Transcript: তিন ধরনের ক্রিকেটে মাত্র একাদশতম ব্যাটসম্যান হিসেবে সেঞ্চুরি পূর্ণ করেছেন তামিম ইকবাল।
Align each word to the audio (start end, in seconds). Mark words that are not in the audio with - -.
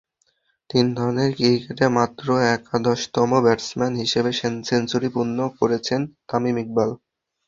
তিন 0.69 0.85
ধরনের 0.97 1.29
ক্রিকেটে 1.37 1.85
মাত্র 1.97 2.25
একাদশতম 2.51 3.29
ব্যাটসম্যান 3.45 3.93
হিসেবে 4.03 4.31
সেঞ্চুরি 4.69 5.09
পূর্ণ 5.15 5.37
করেছেন 5.59 5.99
তামিম 6.29 6.57
ইকবাল। 6.63 6.89